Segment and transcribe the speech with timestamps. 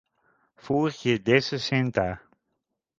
[0.63, 2.09] Foegje dizze side ta.